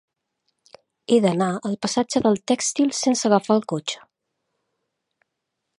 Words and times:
He 1.15 1.19
d'anar 1.25 1.49
al 1.69 1.77
passatge 1.85 2.23
del 2.27 2.41
Tèxtil 2.53 2.91
sense 3.01 3.27
agafar 3.29 3.57
el 3.61 3.65
cotxe. 3.75 4.03